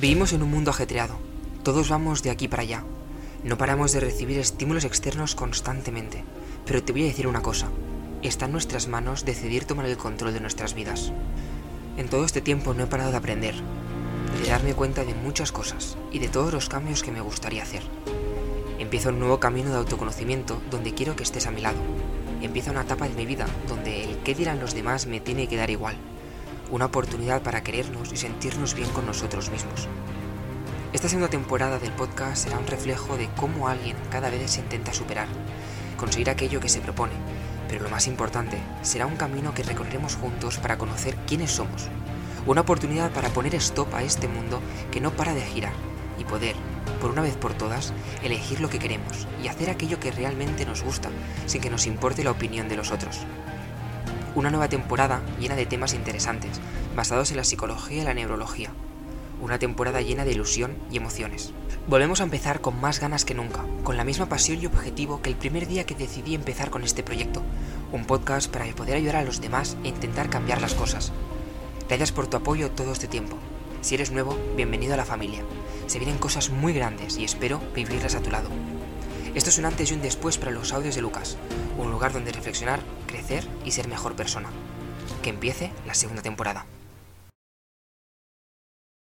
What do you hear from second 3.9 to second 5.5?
de recibir estímulos externos